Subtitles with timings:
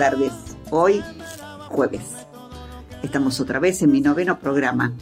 [0.00, 0.32] tardes.
[0.70, 1.02] Hoy,
[1.68, 2.00] jueves.
[3.02, 4.94] Estamos otra vez en mi noveno programa.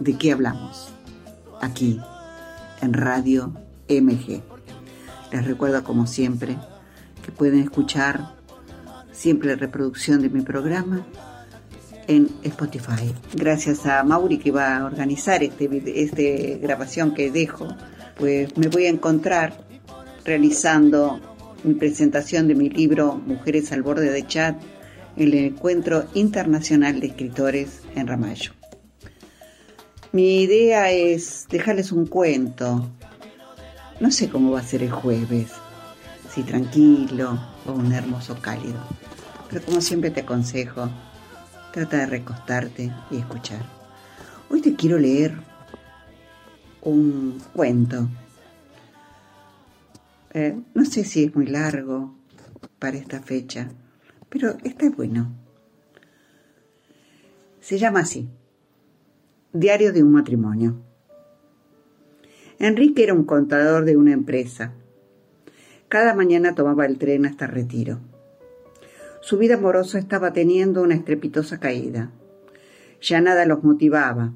[0.00, 0.88] ¿De qué hablamos?
[1.60, 2.00] Aquí,
[2.80, 3.52] en Radio
[3.86, 4.40] MG.
[5.30, 6.56] Les recuerdo, como siempre,
[7.22, 8.34] que pueden escuchar
[9.12, 11.04] siempre la reproducción de mi programa
[12.06, 13.14] en Spotify.
[13.34, 15.68] Gracias a Mauri que va a organizar este,
[16.02, 17.68] este grabación que dejo,
[18.16, 19.66] pues me voy a encontrar
[20.24, 21.35] realizando
[21.66, 24.56] mi presentación de mi libro Mujeres al borde de chat
[25.16, 28.52] en el Encuentro Internacional de Escritores en Ramallo.
[30.12, 32.88] Mi idea es dejarles un cuento.
[33.98, 35.50] No sé cómo va a ser el jueves,
[36.32, 38.78] si tranquilo o un hermoso cálido.
[39.50, 40.88] Pero como siempre te aconsejo,
[41.72, 43.64] trata de recostarte y escuchar.
[44.50, 45.34] Hoy te quiero leer
[46.82, 48.08] un cuento.
[50.38, 52.14] Eh, no sé si es muy largo
[52.78, 53.70] para esta fecha,
[54.28, 55.34] pero está bueno.
[57.58, 58.28] Se llama así,
[59.54, 60.76] Diario de un matrimonio.
[62.58, 64.74] Enrique era un contador de una empresa.
[65.88, 68.00] Cada mañana tomaba el tren hasta Retiro.
[69.22, 72.10] Su vida amorosa estaba teniendo una estrepitosa caída.
[73.00, 74.34] Ya nada los motivaba,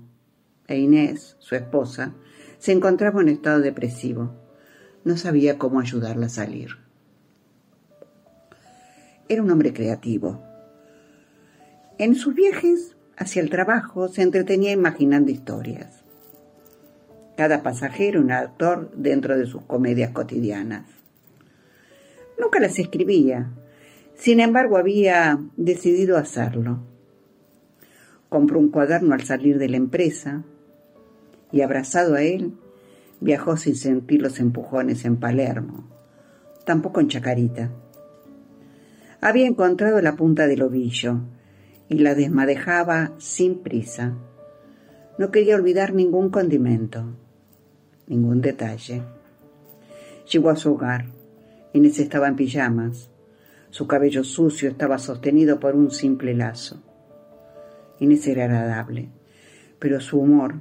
[0.67, 2.15] e Inés, su esposa,
[2.57, 4.40] se encontraba en estado depresivo.
[5.05, 6.71] No sabía cómo ayudarla a salir.
[9.29, 10.43] Era un hombre creativo.
[11.99, 16.03] En sus viajes hacia el trabajo se entretenía imaginando historias.
[17.37, 20.85] Cada pasajero un actor dentro de sus comedias cotidianas.
[22.39, 23.51] Nunca las escribía,
[24.17, 26.81] sin embargo había decidido hacerlo.
[28.29, 30.43] Compró un cuaderno al salir de la empresa
[31.53, 32.55] y abrazado a él
[33.21, 35.89] viajó sin sentir los empujones en Palermo,
[36.65, 37.71] tampoco en Chacarita.
[39.21, 41.21] Había encontrado la punta del ovillo
[41.89, 44.15] y la desmadejaba sin prisa.
[45.19, 47.05] No quería olvidar ningún condimento,
[48.07, 49.03] ningún detalle.
[50.33, 51.07] Llegó a su hogar.
[51.75, 53.11] Inés estaba en pijamas.
[53.69, 56.83] Su cabello sucio estaba sostenido por un simple lazo.
[57.99, 59.11] Inés era agradable,
[59.79, 60.61] pero su humor,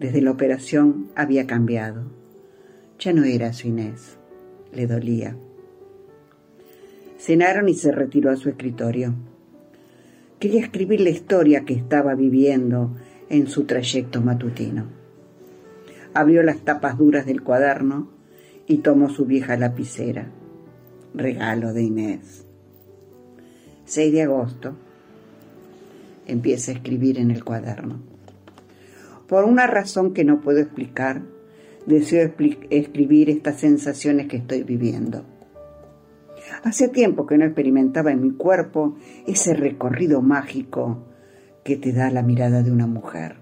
[0.00, 2.04] desde la operación, había cambiado.
[2.98, 4.16] Ya no era su Inés.
[4.72, 5.36] Le dolía.
[7.18, 9.14] Cenaron y se retiró a su escritorio.
[10.38, 12.96] Quería escribir la historia que estaba viviendo
[13.28, 14.86] en su trayecto matutino.
[16.14, 18.10] Abrió las tapas duras del cuaderno
[18.66, 20.30] y tomó su vieja lapicera,
[21.12, 22.46] regalo de Inés.
[23.84, 24.76] 6 de agosto.
[26.26, 28.09] Empieza a escribir en el cuaderno.
[29.30, 31.22] Por una razón que no puedo explicar,
[31.86, 32.32] deseo
[32.70, 35.24] escribir estas sensaciones que estoy viviendo.
[36.64, 38.96] Hace tiempo que no experimentaba en mi cuerpo
[39.28, 41.06] ese recorrido mágico
[41.62, 43.36] que te da la mirada de una mujer.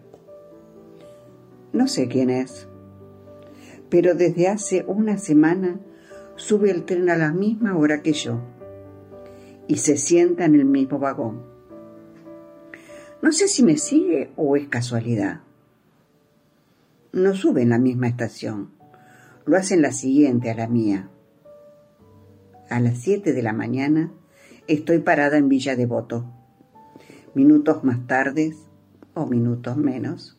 [1.73, 2.69] No sé quién es,
[3.88, 5.81] pero desde hace una semana
[6.37, 8.43] sube el tren a la misma hora que yo
[9.67, 11.44] y se sienta en el mismo vagón.
[13.23, 15.47] No sé si me sigue o es casualidad.
[17.18, 18.70] No sube en la misma estación,
[19.44, 21.10] lo hace en la siguiente a la mía.
[22.70, 24.12] A las 7 de la mañana
[24.68, 26.30] Estoy parada en Villa Devoto.
[27.34, 28.54] Minutos más tarde,
[29.14, 30.38] o minutos menos,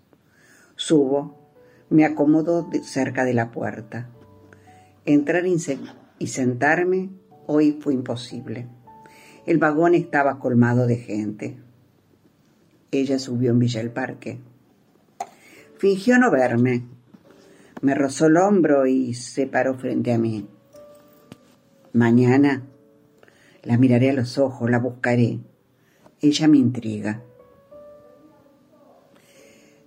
[0.76, 1.50] subo,
[1.90, 4.08] me acomodo cerca de la puerta.
[5.04, 7.10] Entrar y sentarme
[7.46, 8.70] hoy fue imposible.
[9.46, 11.58] El vagón estaba colmado de gente.
[12.92, 14.40] Ella subió en Villa el Parque.
[15.80, 16.84] Fingió no verme.
[17.82, 20.46] Me rozó el hombro y se paró frente a mí.
[21.94, 22.64] Mañana
[23.64, 25.40] la miraré a los ojos, la buscaré.
[26.20, 27.24] Ella me intriga.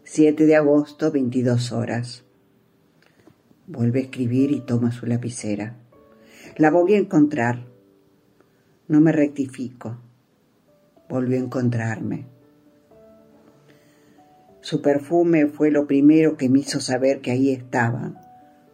[0.05, 2.25] 7 de agosto, 22 horas.
[3.67, 5.77] Vuelve a escribir y toma su lapicera.
[6.57, 7.67] La volví a encontrar.
[8.89, 9.99] No me rectifico.
[11.11, 12.32] Volvió a encontrarme.
[14.63, 18.13] Su perfume fue lo primero que me hizo saber que ahí estaba,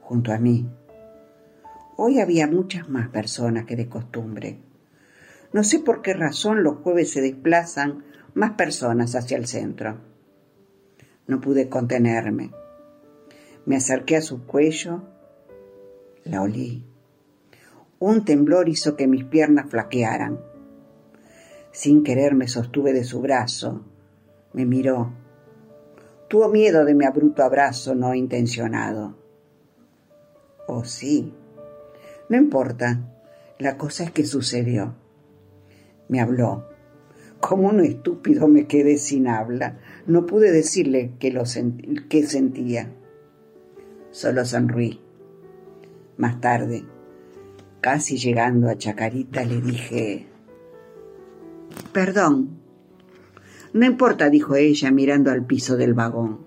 [0.03, 0.69] junto a mí.
[1.97, 4.59] Hoy había muchas más personas que de costumbre.
[5.55, 8.05] No sé por qué razón los jueves se desplazan
[8.35, 9.97] más personas hacia el centro.
[11.27, 12.51] No pude contenerme.
[13.65, 15.05] Me acerqué a su cuello,
[16.25, 16.85] la olí.
[17.99, 20.39] Un temblor hizo que mis piernas flaquearan.
[21.73, 23.87] Sin querer me sostuve de su brazo.
[24.53, 25.15] Me miró
[26.29, 29.17] Tuvo miedo de mi abrupto abrazo no intencionado.
[30.67, 31.33] Oh, sí.
[32.29, 33.01] No importa.
[33.59, 34.95] La cosa es que sucedió.
[36.09, 36.69] Me habló.
[37.41, 39.79] Como un estúpido me quedé sin habla.
[40.07, 42.93] No pude decirle que lo sentía.
[44.11, 45.01] Solo sonruí.
[46.19, 46.85] Más tarde,
[47.81, 50.27] casi llegando a Chacarita, le dije,
[51.93, 52.58] Perdón,
[53.73, 56.47] no importa, dijo ella mirando al piso del vagón.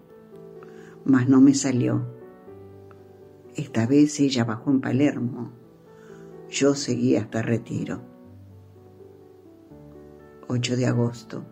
[1.06, 2.02] Mas no me salió.
[3.56, 5.52] Esta vez ella bajó en Palermo.
[6.50, 8.02] Yo seguí hasta Retiro.
[10.48, 11.46] 8 de agosto.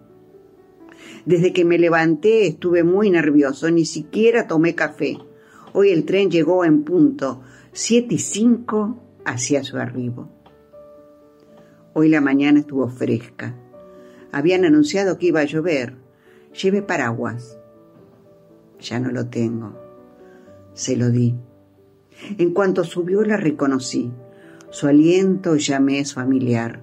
[1.26, 5.18] Desde que me levanté estuve muy nervioso, ni siquiera tomé café.
[5.74, 10.30] Hoy el tren llegó en punto, siete y cinco hacia su arribo.
[11.94, 13.56] Hoy la mañana estuvo fresca
[14.32, 15.96] habían anunciado que iba a llover.
[16.62, 17.58] Lleve paraguas.
[18.80, 19.76] Ya no lo tengo.
[20.74, 21.36] Se lo di.
[22.38, 24.12] En cuanto subió la reconocí.
[24.70, 26.82] Su aliento ya me es familiar.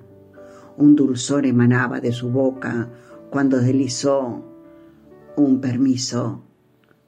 [0.77, 2.91] Un dulzor emanaba de su boca
[3.31, 4.45] cuando deslizó
[5.37, 6.43] un permiso.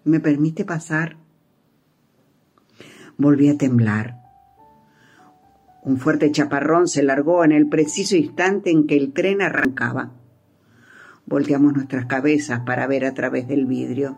[0.04, 1.16] ¿Me permite pasar?
[3.16, 4.18] Volví a temblar.
[5.82, 10.12] Un fuerte chaparrón se largó en el preciso instante en que el tren arrancaba.
[11.28, 14.16] Volteamos nuestras cabezas para ver a través del vidrio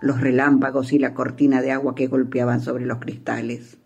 [0.00, 3.78] los relámpagos y la cortina de agua que golpeaban sobre los cristales.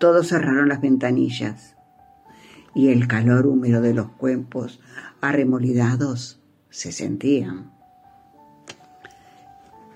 [0.00, 1.76] Todos cerraron las ventanillas
[2.74, 4.80] y el calor húmedo de los cuerpos
[5.20, 7.70] arremolidados se sentían.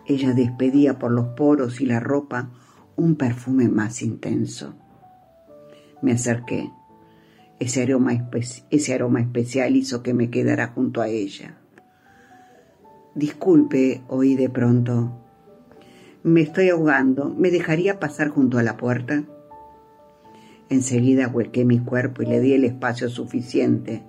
[0.07, 2.50] Ella despedía por los poros y la ropa
[2.95, 4.76] un perfume más intenso.
[6.02, 6.71] Me acerqué.
[7.59, 8.12] Ese aroma,
[8.71, 11.59] ese aroma especial hizo que me quedara junto a ella.
[13.14, 15.12] Disculpe, oí de pronto.
[16.25, 17.28] Me estoy ahogando.
[17.28, 19.23] ¿Me dejaría pasar junto a la puerta?
[20.68, 24.02] Enseguida huequé mi cuerpo y le di el espacio suficiente,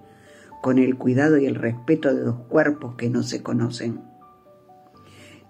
[0.63, 4.01] con el cuidado y el respeto de dos cuerpos que no se conocen.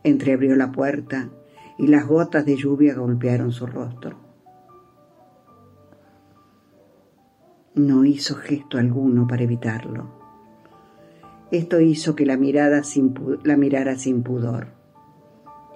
[0.03, 1.29] Entreabrió la puerta
[1.77, 4.17] y las gotas de lluvia golpearon su rostro.
[7.73, 10.24] No hizo gesto alguno para evitarlo.
[11.55, 12.81] Esto hizo que la, mirada
[13.45, 14.67] la mirara sin pudor.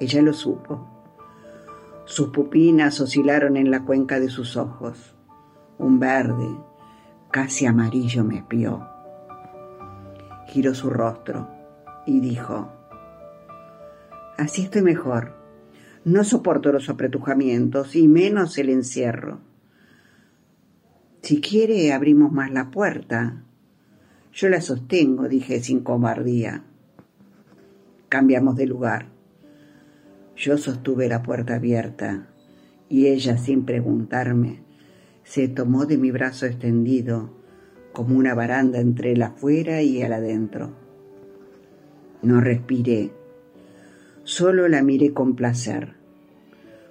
[0.02, 0.90] Ella lo supo.
[2.04, 5.16] Sus pupinas oscilaron en la cuenca de sus ojos.
[5.78, 6.50] Un verde,
[7.32, 8.90] casi amarillo, me espió.
[10.48, 11.48] Giró su rostro
[12.06, 12.70] y dijo,
[14.38, 15.34] Así estoy mejor.
[16.04, 19.40] No soporto los apretujamientos y menos el encierro.
[21.22, 23.46] Si quiere, abrimos más la puerta.
[24.34, 26.64] Yo la sostengo, dije sin cobardía.
[28.10, 29.08] Cambiamos de lugar.
[30.36, 32.28] Yo sostuve la puerta abierta
[32.88, 34.64] y ella, sin preguntarme,
[35.24, 37.32] se tomó de mi brazo extendido
[37.92, 40.72] como una baranda entre el afuera y el adentro.
[42.22, 43.12] No respiré,
[44.24, 45.96] solo la miré con placer,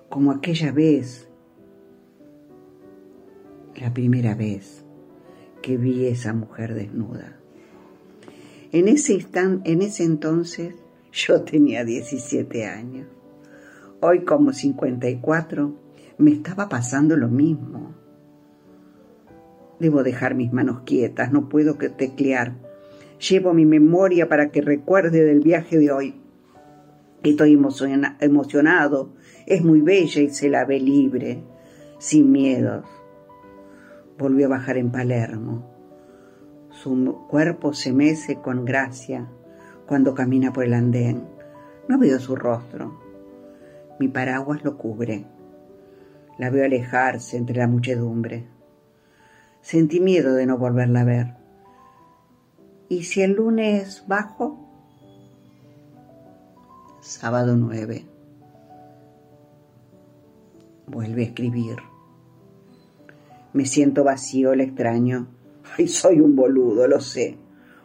[0.08, 1.28] como aquella vez,
[3.76, 4.87] la primera vez
[5.68, 7.36] que vi esa mujer desnuda.
[8.72, 10.74] En ese, en ese entonces
[11.12, 13.06] yo tenía 17 años.
[14.00, 15.74] Hoy como 54
[16.16, 17.94] me estaba pasando lo mismo.
[19.78, 22.54] Debo dejar mis manos quietas, no puedo teclear.
[23.28, 26.14] Llevo mi memoria para que recuerde del viaje de hoy.
[27.22, 29.10] Estoy emocionado,
[29.44, 31.42] es muy bella y se la ve libre,
[31.98, 32.86] sin miedos.
[34.18, 35.64] Volvió a bajar en Palermo.
[36.70, 39.28] Su cuerpo se mece con gracia
[39.86, 41.24] cuando camina por el andén.
[41.88, 43.00] No veo su rostro.
[44.00, 45.24] Mi paraguas lo cubre.
[46.36, 48.48] La veo alejarse entre la muchedumbre.
[49.60, 51.34] Sentí miedo de no volverla a ver.
[52.88, 54.68] ¿Y si el lunes bajo?
[57.00, 58.04] Sábado 9.
[60.86, 61.76] Vuelve a escribir.
[63.52, 65.28] Me siento vacío, le extraño.
[65.76, 67.38] Ay, soy un boludo, lo sé.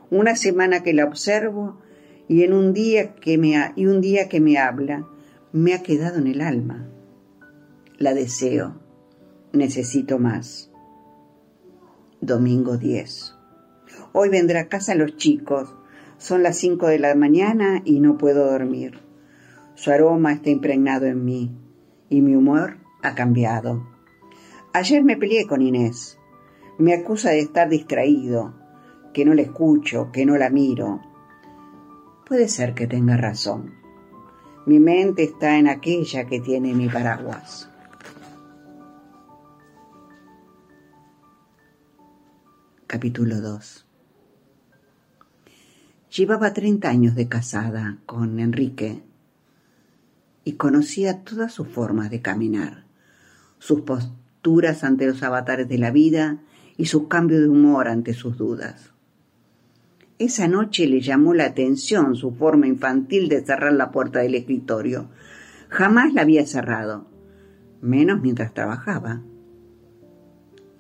[0.10, 1.80] Una semana que la observo
[2.28, 5.08] y en un día que me y un día que me habla,
[5.52, 6.88] me ha quedado en el alma.
[7.98, 8.80] La deseo.
[9.54, 10.72] Necesito más.
[12.22, 13.36] Domingo 10.
[14.14, 15.76] Hoy vendrá a casa los chicos.
[16.18, 19.00] Son las 5 de la mañana y no puedo dormir.
[19.76, 21.52] Su aroma está impregnado en mí
[22.10, 23.93] y mi humor ha cambiado.
[24.76, 26.18] Ayer me peleé con Inés.
[26.80, 28.56] Me acusa de estar distraído,
[29.14, 31.00] que no la escucho, que no la miro.
[32.26, 33.76] Puede ser que tenga razón.
[34.66, 37.70] Mi mente está en aquella que tiene mi paraguas.
[42.88, 43.86] Capítulo 2
[46.18, 49.04] Llevaba 30 años de casada con Enrique
[50.44, 52.86] y conocía todas sus formas de caminar,
[53.60, 54.23] sus posturas
[54.82, 56.40] ante los avatares de la vida
[56.76, 58.92] y sus cambios de humor ante sus dudas.
[60.20, 65.10] Esa noche le llamó la atención su forma infantil de cerrar la puerta del escritorio.
[65.70, 67.08] Jamás la había cerrado,
[67.82, 69.22] menos mientras trabajaba.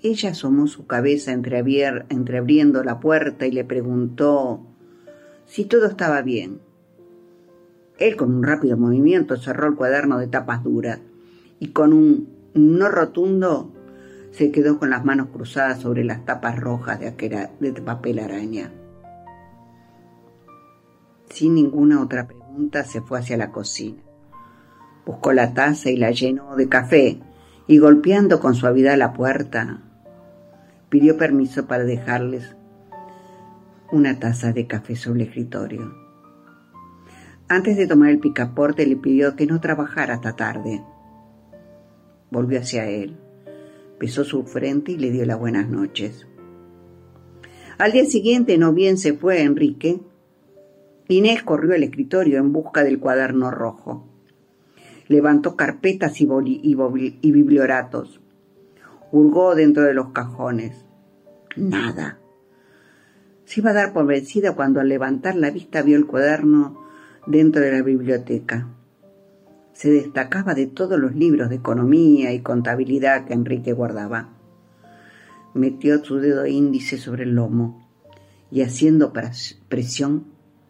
[0.01, 4.67] Ella asomó su cabeza entreabriendo la puerta y le preguntó
[5.45, 6.59] si todo estaba bien.
[7.97, 10.99] Él con un rápido movimiento cerró el cuaderno de tapas duras
[11.59, 13.71] y con un no rotundo
[14.31, 18.71] se quedó con las manos cruzadas sobre las tapas rojas de, aquella, de papel araña.
[21.29, 24.01] Sin ninguna otra pregunta se fue hacia la cocina.
[25.05, 27.19] Buscó la taza y la llenó de café
[27.67, 29.81] y golpeando con suavidad la puerta,
[30.89, 32.55] pidió permiso para dejarles
[33.91, 35.93] una taza de café sobre el escritorio.
[37.47, 40.83] Antes de tomar el picaporte le pidió que no trabajara hasta tarde.
[42.33, 43.15] Volvió hacia él,
[43.99, 46.25] besó su frente y le dio las buenas noches.
[47.77, 49.99] Al día siguiente, no bien se fue Enrique,
[51.09, 54.07] Inés corrió al escritorio en busca del cuaderno rojo.
[55.09, 58.19] Levantó carpetas y, y biblioratos.
[59.11, 60.85] Hurgó dentro de los cajones.
[61.55, 62.17] Nada.
[63.45, 66.83] Se iba a dar por vencida cuando al levantar la vista vio el cuaderno
[67.27, 68.69] dentro de la biblioteca.
[69.73, 74.29] Se destacaba de todos los libros de economía y contabilidad que Enrique guardaba.
[75.53, 77.87] Metió su dedo índice sobre el lomo
[78.51, 79.13] y haciendo
[79.67, 80.25] presión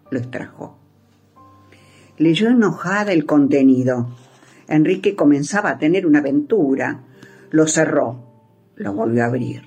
[0.10, 0.78] lo extrajo.
[2.18, 4.08] Leyó enojada el contenido.
[4.68, 7.04] Enrique comenzaba a tener una aventura.
[7.52, 8.24] Lo cerró,
[8.76, 9.64] lo volvió a abrir.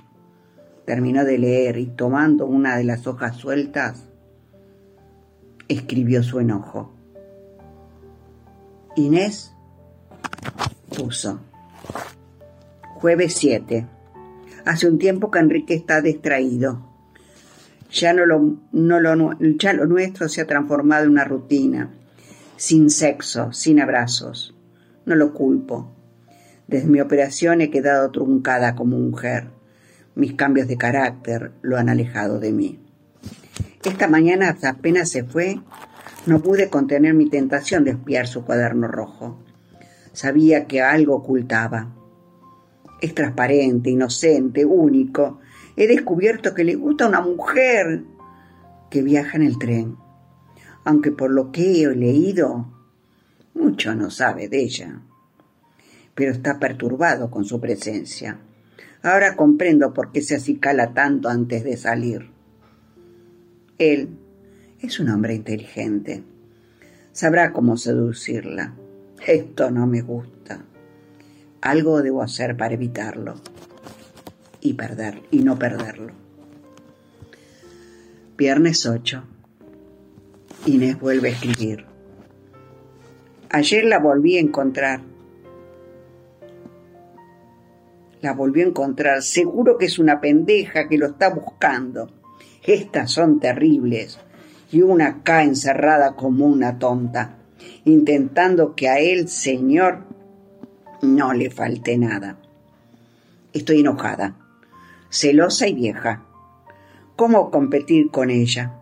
[0.86, 4.08] Terminó de leer y tomando una de las hojas sueltas,
[5.68, 6.95] escribió su enojo.
[8.96, 9.52] Inés
[10.96, 11.38] puso.
[12.94, 13.86] Jueves 7.
[14.64, 16.82] Hace un tiempo que Enrique está distraído.
[17.92, 21.90] Ya, no lo, no lo, lo nuestro se ha transformado en una rutina,
[22.56, 24.54] sin sexo, sin abrazos.
[25.04, 25.92] No lo culpo.
[26.66, 29.50] Desde mi operación he quedado truncada como mujer.
[30.14, 32.80] Mis cambios de carácter lo han alejado de mí.
[33.84, 35.60] Esta mañana apenas se fue,
[36.26, 39.38] no pude contener mi tentación de espiar su cuaderno rojo.
[40.12, 41.95] Sabía que algo ocultaba.
[43.00, 45.38] Es transparente, inocente, único.
[45.76, 48.02] He descubierto que le gusta una mujer
[48.90, 49.97] que viaja en el tren.
[50.85, 52.73] Aunque por lo que he leído,
[53.54, 55.00] mucho no sabe de ella.
[56.14, 58.40] Pero está perturbado con su presencia.
[59.02, 62.30] Ahora comprendo por qué se acicala tanto antes de salir.
[63.78, 64.18] Él
[64.80, 66.23] es un hombre inteligente.
[67.12, 68.75] Sabrá cómo seducirla.
[69.26, 70.64] Esto no me gusta.
[71.62, 73.35] Algo debo hacer para evitarlo
[74.61, 76.12] y perder y no perderlo.
[78.37, 79.25] Viernes 8.
[80.66, 81.87] Inés vuelve a escribir.
[83.50, 85.00] Ayer la volví a encontrar.
[88.21, 89.23] La volvió a encontrar.
[89.23, 92.11] Seguro que es una pendeja que lo está buscando.
[92.62, 94.18] Estas son terribles.
[94.70, 97.37] Y una acá encerrada como una tonta,
[97.85, 100.04] intentando que a él, señor,
[101.02, 102.37] no le falte nada.
[103.52, 104.37] Estoy enojada,
[105.08, 106.23] celosa y vieja.
[107.14, 108.75] ¿Cómo competir con ella?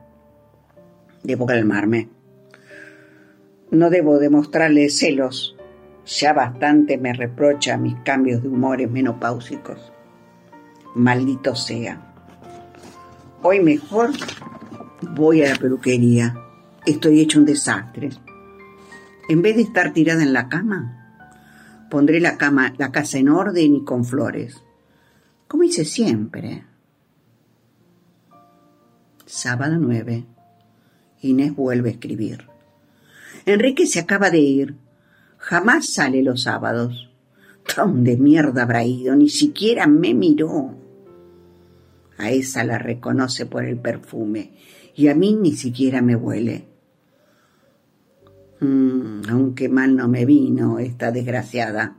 [1.22, 2.08] Debo calmarme.
[3.70, 5.56] No debo demostrarle celos.
[6.06, 9.92] Ya bastante me reprocha mis cambios de humores menopáusicos.
[10.94, 12.00] Maldito sea.
[13.42, 14.10] Hoy mejor
[15.10, 16.34] voy a la peluquería.
[16.86, 18.10] Estoy hecho un desastre.
[19.28, 23.76] En vez de estar tirada en la cama, pondré la, cama, la casa en orden
[23.76, 24.62] y con flores.
[25.48, 26.64] Como hice siempre.
[29.24, 30.24] Sábado 9.
[31.22, 32.46] Inés vuelve a escribir.
[33.46, 34.74] Enrique se acaba de ir.
[35.38, 37.10] Jamás sale los sábados.
[37.76, 39.16] ¿Dónde mierda habrá ido?
[39.16, 40.74] Ni siquiera me miró.
[42.18, 44.52] A esa la reconoce por el perfume
[44.94, 46.68] y a mí ni siquiera me huele.
[48.60, 51.96] Mm, aunque mal no me vino esta desgraciada.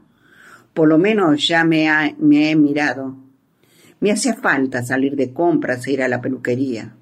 [0.73, 3.15] Por lo menos ya me, me he mirado.
[3.99, 6.95] Me hace falta salir de compras e ir a la peluquería.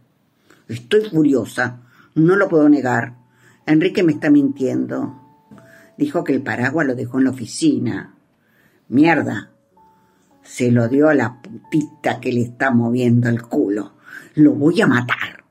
[0.67, 1.81] Estoy furiosa,
[2.15, 3.15] no lo puedo negar.
[3.65, 5.19] Enrique me está mintiendo.
[5.97, 8.15] Dijo que el paraguas lo dejó en la oficina.
[8.89, 9.51] Mierda.
[10.43, 13.93] Se lo dio a la putita que le está moviendo el culo.
[14.35, 15.42] Lo voy a matar.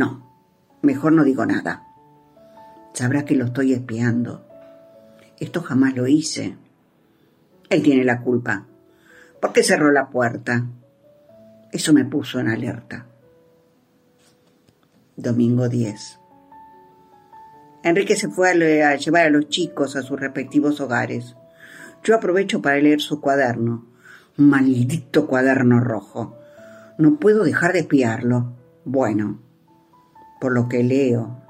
[0.00, 0.22] No,
[0.80, 1.86] mejor no digo nada.
[2.94, 4.42] Sabrá que lo estoy espiando.
[5.38, 6.56] Esto jamás lo hice.
[7.68, 8.64] Él tiene la culpa.
[9.42, 10.64] ¿Por qué cerró la puerta?
[11.70, 13.04] Eso me puso en alerta.
[15.16, 16.18] Domingo 10.
[17.84, 18.48] Enrique se fue
[18.82, 21.36] a, llevar a los chicos a sus respectivos hogares.
[22.02, 23.84] Yo aprovecho para leer su cuaderno.
[24.38, 26.38] Maldito cuaderno rojo.
[26.96, 28.54] No puedo dejar de espiarlo.
[28.86, 29.49] Bueno,
[30.40, 31.40] por lo que leo,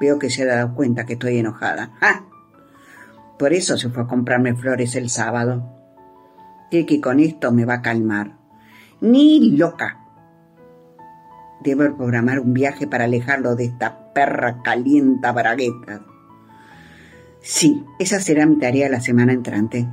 [0.00, 1.92] veo que se ha dado cuenta que estoy enojada.
[2.00, 2.24] ¡Ah!
[3.38, 5.62] Por eso se fue a comprarme flores el sábado.
[6.70, 8.38] Cree que con esto me va a calmar.
[9.00, 10.00] Ni loca.
[11.62, 16.02] Debo programar un viaje para alejarlo de esta perra calienta bragueta.
[17.40, 19.86] Sí, esa será mi tarea la semana entrante.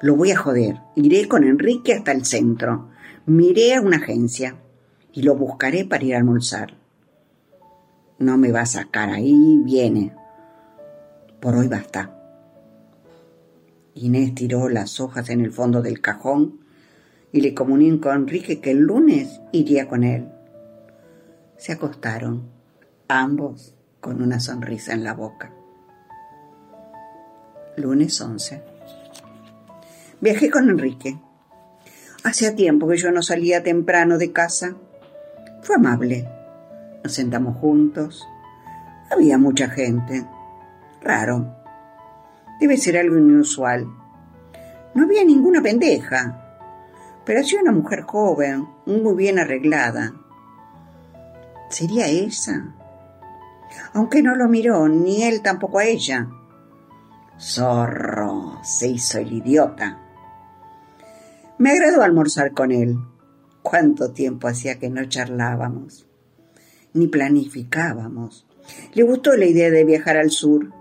[0.00, 0.80] Lo voy a joder.
[0.96, 2.88] Iré con Enrique hasta el centro.
[3.26, 4.56] Miré a una agencia
[5.12, 6.79] y lo buscaré para ir a almorzar.
[8.20, 10.14] No me va a sacar ahí, viene.
[11.40, 12.14] Por hoy basta.
[13.94, 16.60] Inés tiró las hojas en el fondo del cajón
[17.32, 20.28] y le comunicó a Enrique que el lunes iría con él.
[21.56, 22.42] Se acostaron,
[23.08, 25.54] ambos con una sonrisa en la boca.
[27.78, 28.62] Lunes 11.
[30.20, 31.18] Viajé con Enrique.
[32.22, 34.76] Hacía tiempo que yo no salía temprano de casa.
[35.62, 36.28] Fue amable
[37.02, 38.26] nos sentamos juntos.
[39.10, 40.26] Había mucha gente.
[41.02, 41.56] Raro.
[42.60, 43.86] Debe ser algo inusual.
[44.94, 46.58] No había ninguna pendeja,
[47.24, 50.12] pero hacía una mujer joven, muy bien arreglada.
[51.68, 52.74] ¿Sería esa?
[53.94, 56.28] Aunque no lo miró, ni él tampoco a ella.
[57.38, 59.98] Zorro, se hizo el idiota.
[61.58, 62.98] Me agradó almorzar con él.
[63.62, 66.09] ¿Cuánto tiempo hacía que no charlábamos?
[66.92, 68.46] Ni planificábamos.
[68.94, 70.72] Le gustó la idea de viajar al sur.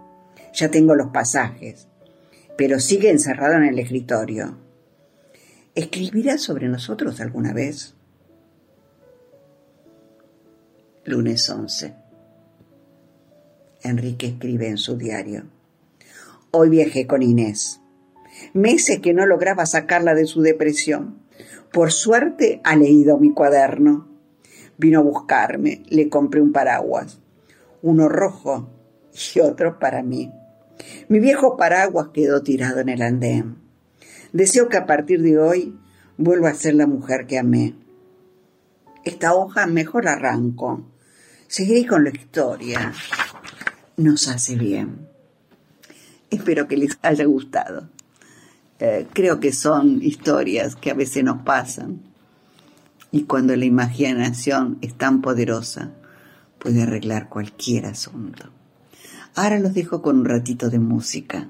[0.53, 1.87] Ya tengo los pasajes,
[2.57, 4.57] pero sigue encerrado en el escritorio.
[5.75, 7.95] ¿Escribirá sobre nosotros alguna vez?
[11.05, 11.95] Lunes 11.
[13.83, 15.45] Enrique escribe en su diario.
[16.51, 17.79] Hoy viajé con Inés.
[18.53, 21.19] Meses que no lograba sacarla de su depresión.
[21.71, 24.08] Por suerte ha leído mi cuaderno.
[24.79, 27.19] Vino a buscarme, le compré un paraguas,
[27.81, 28.69] uno rojo
[29.35, 30.31] y otro para mí.
[31.09, 33.57] Mi viejo paraguas quedó tirado en el andén.
[34.31, 35.77] Deseo que a partir de hoy
[36.15, 37.75] vuelva a ser la mujer que amé.
[39.03, 40.85] Esta hoja mejor arranco.
[41.47, 42.93] Seguiré con la historia.
[43.97, 45.09] Nos hace bien.
[46.29, 47.89] Espero que les haya gustado.
[48.79, 52.08] Eh, creo que son historias que a veces nos pasan
[53.11, 55.91] y cuando la imaginación es tan poderosa,
[56.59, 58.49] puede arreglar cualquier asunto.
[59.35, 61.49] Ahora los dejo con un ratito de música.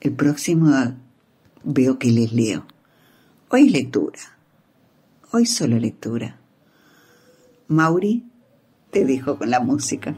[0.00, 0.72] El próximo
[1.64, 2.66] veo que les leo.
[3.48, 4.18] Hoy lectura.
[5.32, 6.38] Hoy solo lectura.
[7.68, 8.24] Mauri,
[8.90, 10.14] te dejo con la música.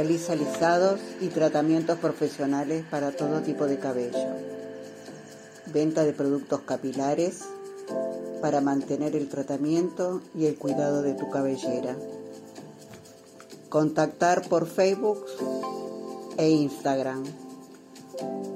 [0.00, 4.34] Realiza lisados y tratamientos profesionales para todo tipo de cabello.
[5.74, 7.40] Venta de productos capilares
[8.40, 11.98] para mantener el tratamiento y el cuidado de tu cabellera.
[13.68, 15.22] Contactar por Facebook
[16.38, 17.22] e Instagram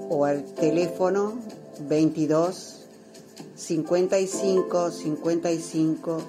[0.09, 1.35] o al teléfono
[1.80, 2.87] 22
[3.54, 6.22] 55 55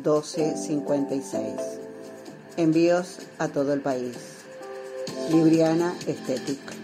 [0.00, 1.44] 12 56.
[2.56, 4.29] Envíos a todo el país.
[5.30, 6.80] Libriana Estética.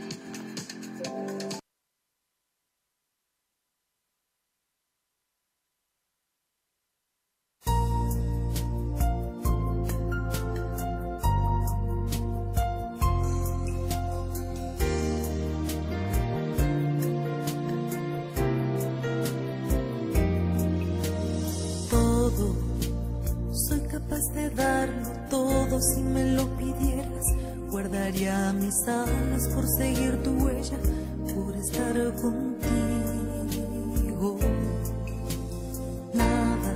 [21.90, 22.56] todo.
[23.52, 26.65] Soy capaz de darlo todo si me lo pidieras.
[28.06, 30.78] Guardaría mis alas por seguir tu huella,
[31.34, 32.38] por estar contigo.
[36.14, 36.72] Nada,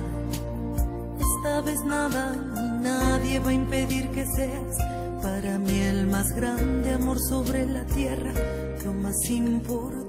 [1.21, 2.35] esta vez nada,
[2.81, 4.75] nadie va a impedir que seas
[5.21, 8.33] para mí el más grande amor sobre la tierra,
[8.83, 10.00] lo más importante.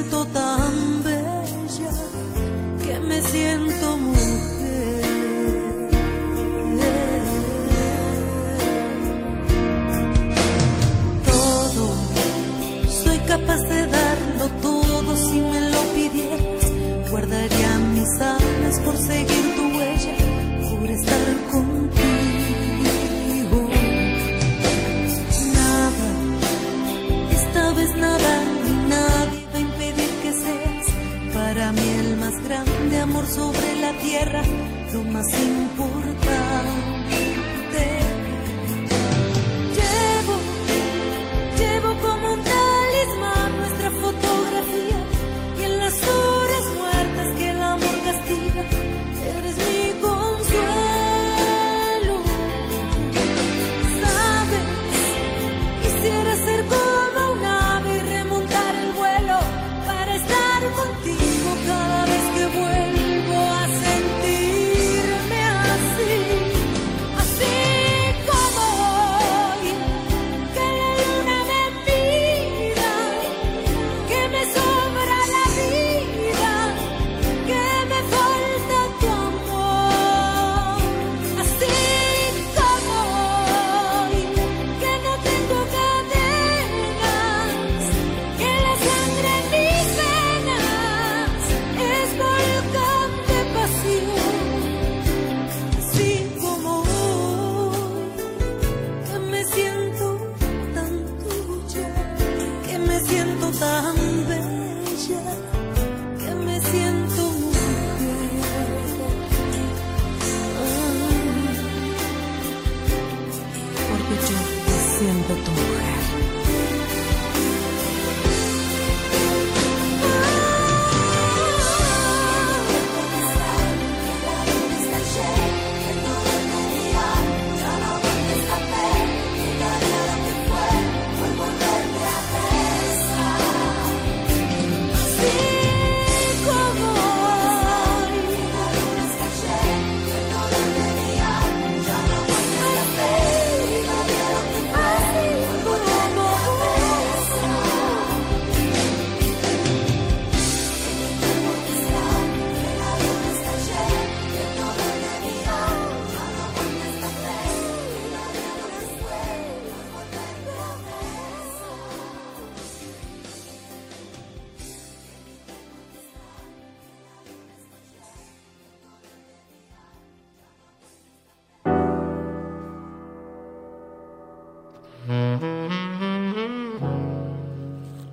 [0.00, 1.90] Siento tan bella,
[2.82, 4.19] que me siento mujer.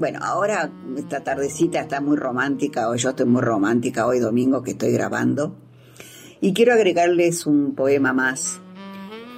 [0.09, 4.71] Bueno, ahora esta tardecita está muy romántica, o yo estoy muy romántica hoy domingo que
[4.71, 5.57] estoy grabando.
[6.39, 8.61] Y quiero agregarles un poema más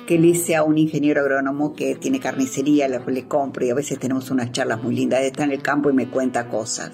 [0.05, 3.73] que le hice a un ingeniero agrónomo que tiene carnicería, le, le compro y a
[3.73, 5.21] veces tenemos unas charlas muy lindas.
[5.21, 6.91] Está en el campo y me cuenta cosas.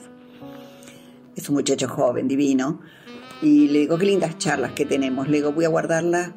[1.35, 2.79] Es un muchacho joven, divino.
[3.41, 5.27] Y le digo, qué lindas charlas que tenemos.
[5.27, 6.33] Le digo, voy a guardarla.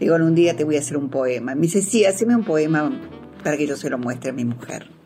[0.00, 1.54] Le digo, en un día te voy a hacer un poema.
[1.54, 2.90] Me dice, sí, haceme un poema
[3.44, 4.97] para que yo se lo muestre a mi mujer.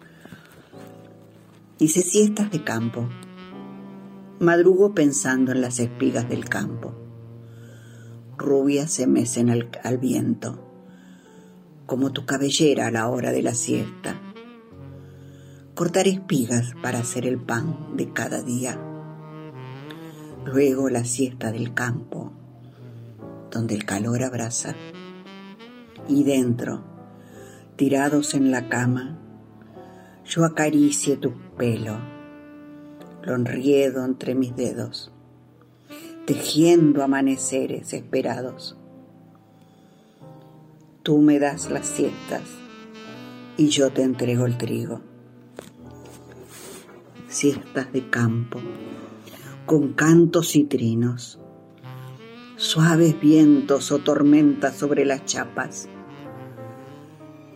[1.82, 3.08] Dice siestas de campo.
[4.38, 6.94] Madrugo pensando en las espigas del campo.
[8.38, 10.64] Rubias se mecen al, al viento,
[11.86, 14.14] como tu cabellera a la hora de la siesta.
[15.74, 18.78] Cortar espigas para hacer el pan de cada día.
[20.44, 22.30] luego la siesta del campo,
[23.50, 24.76] donde el calor abraza,
[26.06, 26.84] y dentro,
[27.74, 29.18] tirados en la cama,
[30.24, 31.98] yo acaricie tu pelo,
[33.22, 35.12] lo enriedo entre mis dedos,
[36.26, 38.76] tejiendo amaneceres esperados.
[41.02, 42.42] Tú me das las siestas
[43.56, 45.00] y yo te entrego el trigo.
[47.28, 48.60] Siestas de campo,
[49.66, 51.38] con cantos y trinos,
[52.56, 55.88] suaves vientos o tormentas sobre las chapas.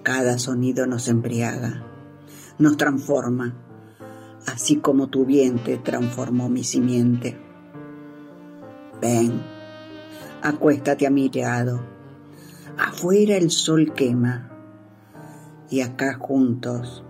[0.03, 1.85] Cada sonido nos embriaga,
[2.59, 3.66] nos transforma,
[4.47, 7.37] así como tu vientre transformó mi simiente.
[9.01, 9.43] Ven,
[10.43, 11.81] acuéstate a mi lado,
[12.79, 14.51] afuera el sol quema
[15.71, 17.05] y acá juntos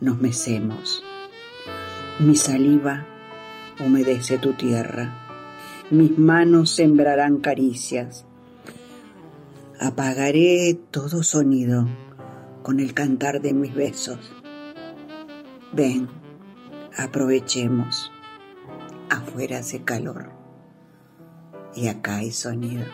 [0.00, 1.02] nos mecemos.
[2.20, 3.06] Mi saliva
[3.84, 5.26] humedece tu tierra,
[5.90, 8.24] mis manos sembrarán caricias.
[9.78, 11.86] Apagaré todo sonido
[12.62, 14.18] con el cantar de mis besos.
[15.72, 16.08] Ven,
[16.96, 18.10] aprovechemos.
[19.10, 20.30] Afuera hace calor
[21.74, 22.84] y acá hay sonido.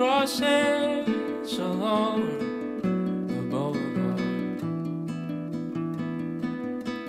[0.00, 2.22] crosses along
[3.28, 4.62] the boulevard.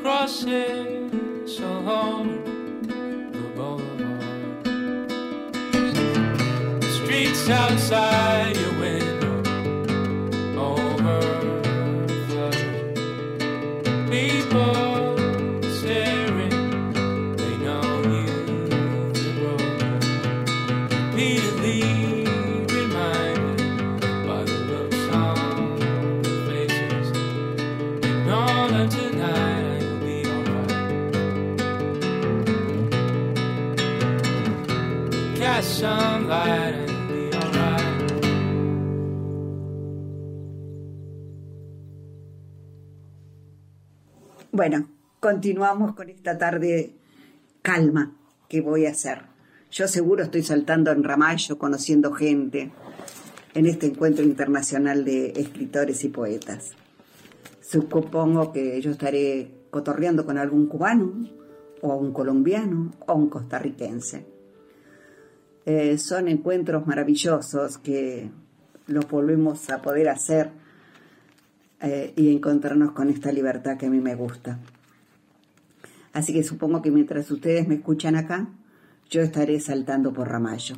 [0.02, 2.44] Crosses along
[2.82, 4.66] the boulevard.
[6.82, 8.61] The streets outside.
[44.62, 44.88] Bueno,
[45.20, 46.94] continuamos con esta tarde
[47.64, 48.16] calma
[48.48, 49.24] que voy a hacer.
[49.72, 52.72] Yo seguro estoy saltando en Ramallo, conociendo gente
[53.56, 56.74] en este encuentro internacional de escritores y poetas.
[57.60, 61.28] Supongo que yo estaré cotorreando con algún cubano,
[61.82, 64.28] o un colombiano, o un costarricense.
[65.66, 68.30] Eh, son encuentros maravillosos que
[68.86, 70.52] los volvemos a poder hacer
[71.82, 74.60] eh, y encontrarnos con esta libertad que a mí me gusta.
[76.14, 78.50] Así que supongo que mientras ustedes me escuchan acá,
[79.10, 80.76] yo estaré saltando por Ramallo.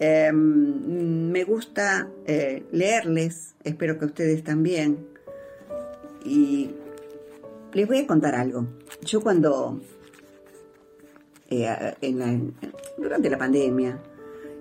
[0.00, 5.06] Eh, me gusta eh, leerles, espero que ustedes también.
[6.24, 6.70] Y
[7.72, 8.66] les voy a contar algo.
[9.02, 9.80] Yo cuando,
[11.50, 11.94] eh,
[12.98, 13.98] durante la pandemia,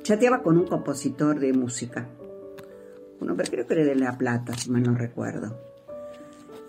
[0.02, 2.08] chateaba con un compositor de música
[3.24, 5.58] un hombre, creo que era de La Plata, si mal no recuerdo.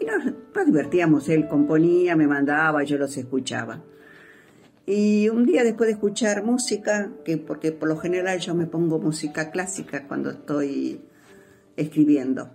[0.00, 3.82] Y nos, nos divertíamos, él componía, me mandaba, yo los escuchaba.
[4.86, 8.98] Y un día después de escuchar música, que porque por lo general yo me pongo
[8.98, 11.00] música clásica cuando estoy
[11.76, 12.50] escribiendo,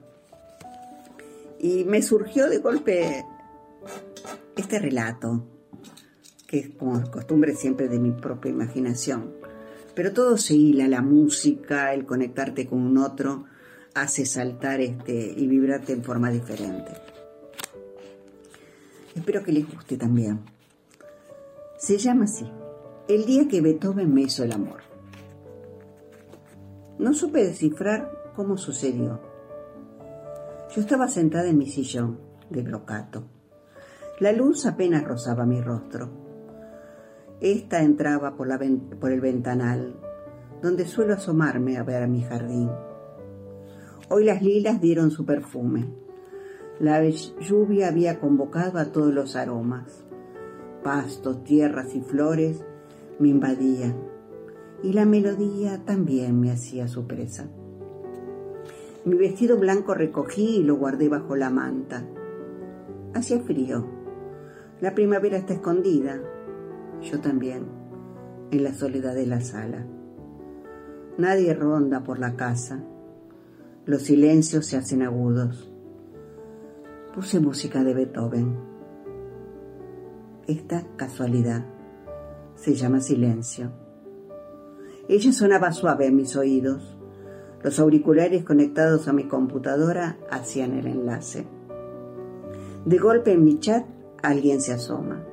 [1.59, 3.25] y me surgió de golpe
[4.55, 5.43] este relato,
[6.47, 9.33] que es como costumbre siempre de mi propia imaginación.
[9.93, 13.45] Pero todo se hila, la música, el conectarte con un otro,
[14.01, 16.91] hace saltar este y vibrarte en forma diferente.
[19.15, 20.39] Espero que les guste también.
[21.77, 22.49] Se llama así,
[23.07, 24.81] El día que Beethoven me hizo el amor.
[26.97, 29.19] No supe descifrar cómo sucedió.
[30.75, 32.19] Yo estaba sentada en mi sillón
[32.49, 33.23] de brocato.
[34.19, 36.09] La luz apenas rozaba mi rostro.
[37.41, 38.59] Esta entraba por, la
[38.99, 39.95] por el ventanal,
[40.61, 42.69] donde suelo asomarme a ver a mi jardín.
[44.12, 45.88] Hoy las lilas dieron su perfume.
[46.80, 50.03] La lluvia había convocado a todos los aromas.
[50.84, 52.66] Pastos, tierras y flores
[53.20, 53.95] me invadían.
[54.82, 57.51] Y la melodía también me hacía su presa.
[59.05, 62.03] Mi vestido blanco recogí y lo guardé bajo la manta.
[63.14, 63.86] Hacía frío.
[64.82, 66.20] La primavera está escondida.
[67.03, 67.68] Yo también,
[68.49, 69.86] en la soledad de la sala.
[71.20, 72.84] Nadie ronda por la casa.
[73.89, 75.67] Los silencios se hacen agudos.
[77.15, 78.55] Puse música de Beethoven.
[80.45, 81.65] Esta casualidad
[82.53, 83.71] se llama silencio.
[85.07, 86.99] Ella sonaba suave en mis oídos.
[87.63, 91.47] Los auriculares conectados a mi computadora hacían el enlace.
[92.85, 93.87] De golpe en mi chat
[94.21, 95.25] alguien se asoma.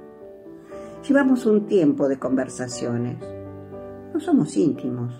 [1.06, 3.18] Llevamos un tiempo de conversaciones.
[4.14, 5.12] No somos íntimos,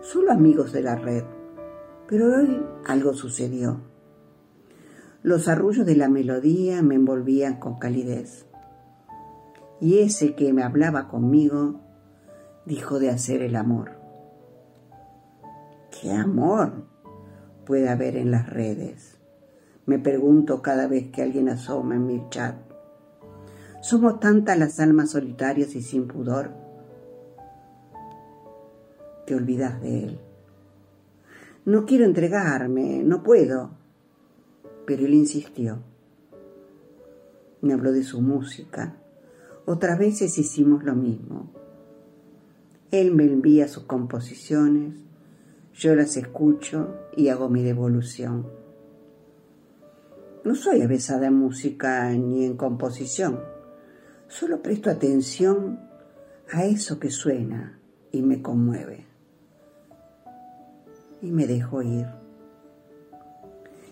[0.00, 1.24] solo amigos de la red.
[2.08, 3.80] Pero hoy algo sucedió.
[5.22, 8.46] Los arrullos de la melodía me envolvían con calidez.
[9.80, 11.80] Y ese que me hablaba conmigo
[12.66, 13.92] dijo de hacer el amor.
[15.90, 16.84] ¿Qué amor
[17.64, 19.18] puede haber en las redes?
[19.86, 22.56] Me pregunto cada vez que alguien asoma en mi chat.
[23.80, 26.50] Somos tantas las almas solitarias y sin pudor.
[29.26, 30.23] Te olvidas de él.
[31.66, 33.70] No quiero entregarme, no puedo.
[34.86, 35.82] Pero él insistió.
[37.62, 38.96] Me habló de su música.
[39.64, 41.50] Otras veces hicimos lo mismo.
[42.90, 44.94] Él me envía sus composiciones,
[45.72, 48.46] yo las escucho y hago mi devolución.
[50.44, 53.40] No soy avesada en música ni en composición,
[54.28, 55.80] solo presto atención
[56.52, 57.80] a eso que suena
[58.12, 59.13] y me conmueve.
[61.24, 62.06] Y me dejo ir.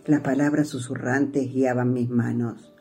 [0.04, 2.74] Las palabras susurrantes guiaban mis manos,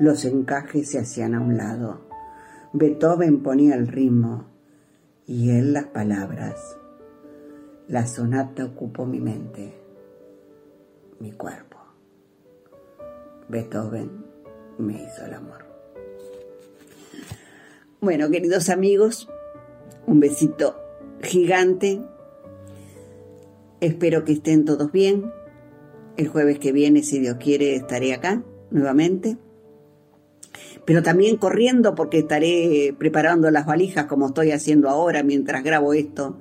[0.00, 2.00] los encajes se hacían a un lado.
[2.72, 4.46] Beethoven ponía el ritmo
[5.24, 6.76] y él las palabras.
[7.86, 9.72] La sonata ocupó mi mente,
[11.20, 11.78] mi cuerpo.
[13.48, 14.24] Beethoven
[14.78, 15.64] me hizo el amor.
[18.00, 19.28] Bueno, queridos amigos,
[20.08, 20.74] un besito
[21.22, 22.02] gigante.
[23.82, 25.32] Espero que estén todos bien.
[26.16, 29.38] El jueves que viene, si Dios quiere, estaré acá nuevamente.
[30.84, 36.38] Pero también corriendo porque estaré preparando las valijas como estoy haciendo ahora mientras grabo esto,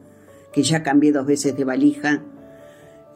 [0.54, 2.22] que ya cambié dos veces de valija.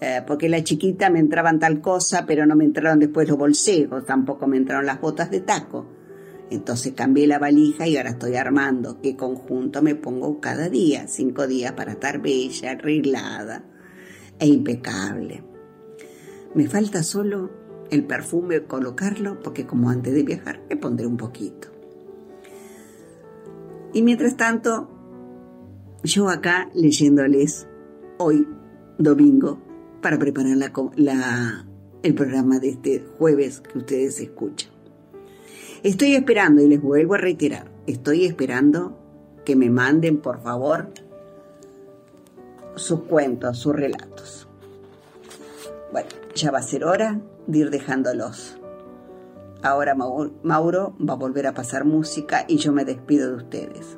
[0.02, 4.08] Eh, porque la chiquita me entraban tal cosa, pero no me entraron después los bolsegos,
[4.08, 5.86] tampoco me entraron las botas de taco.
[6.50, 11.46] Entonces cambié la valija y ahora estoy armando qué conjunto me pongo cada día, cinco
[11.46, 13.75] días para estar bella, arreglada
[14.40, 15.44] e impecable.
[16.54, 17.50] Me falta solo
[17.92, 21.68] el perfume colocarlo porque como antes de viajar me pondré un poquito.
[23.94, 24.90] Y mientras tanto,
[26.04, 27.68] yo acá leyéndoles
[28.18, 28.48] hoy,
[28.98, 29.60] domingo,
[30.02, 31.66] para preparar la, la,
[32.04, 34.72] el programa de este jueves que ustedes escuchan.
[35.84, 39.00] Estoy esperando, y les vuelvo a reiterar, estoy esperando
[39.46, 40.90] que me manden, por favor,
[42.76, 44.48] sus cuentos, sus relatos.
[45.92, 48.58] Bueno, ya va a ser hora de ir dejándolos.
[49.62, 53.98] Ahora Mauro va a volver a pasar música y yo me despido de ustedes.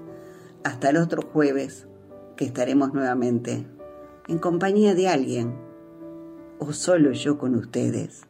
[0.63, 1.87] Hasta el otro jueves,
[2.35, 3.67] que estaremos nuevamente
[4.27, 5.57] en compañía de alguien,
[6.59, 8.23] o solo yo con ustedes,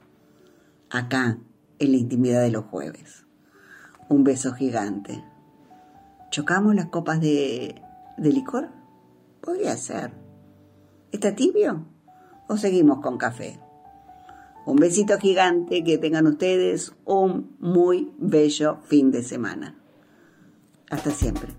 [0.89, 1.39] acá
[1.79, 3.25] en la intimidad de los jueves.
[4.09, 5.23] Un beso gigante.
[6.29, 7.81] ¿Chocamos las copas de,
[8.17, 8.69] de licor?
[9.41, 10.26] Podría ser.
[11.11, 11.85] ¿Está tibio?
[12.49, 13.59] ¿O seguimos con café?
[14.65, 19.75] Un besito gigante, que tengan ustedes un muy bello fin de semana.
[20.89, 21.53] Hasta siempre.